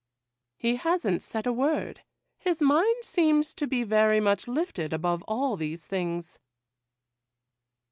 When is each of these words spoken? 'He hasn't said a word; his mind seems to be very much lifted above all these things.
'He 0.57 0.77
hasn't 0.77 1.21
said 1.21 1.45
a 1.45 1.53
word; 1.53 2.01
his 2.39 2.59
mind 2.59 3.03
seems 3.05 3.53
to 3.53 3.67
be 3.67 3.83
very 3.83 4.19
much 4.19 4.47
lifted 4.47 4.93
above 4.93 5.21
all 5.27 5.55
these 5.55 5.85
things. 5.85 6.39